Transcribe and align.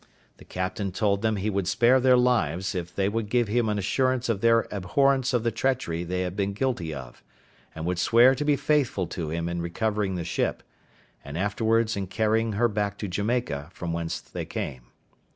The 0.37 0.45
captain 0.45 0.91
told 0.91 1.21
them 1.21 1.35
he 1.35 1.51
would 1.51 1.67
spare 1.67 1.99
their 1.99 2.17
lives 2.17 2.73
if 2.73 2.95
they 2.95 3.07
would 3.07 3.29
give 3.29 3.47
him 3.47 3.69
an 3.69 3.77
assurance 3.77 4.29
of 4.29 4.41
their 4.41 4.67
abhorrence 4.73 5.31
of 5.31 5.43
the 5.43 5.51
treachery 5.51 6.03
they 6.03 6.21
had 6.21 6.35
been 6.35 6.53
guilty 6.53 6.91
of, 6.91 7.23
and 7.75 7.85
would 7.85 7.99
swear 7.99 8.33
to 8.33 8.43
be 8.43 8.55
faithful 8.55 9.05
to 9.05 9.29
him 9.29 9.47
in 9.47 9.61
recovering 9.61 10.15
the 10.15 10.25
ship, 10.25 10.63
and 11.23 11.37
afterwards 11.37 11.95
in 11.95 12.07
carrying 12.07 12.53
her 12.53 12.67
back 12.67 12.97
to 12.97 13.07
Jamaica, 13.07 13.69
from 13.73 13.93
whence 13.93 14.19
they 14.19 14.43
came. 14.43 14.85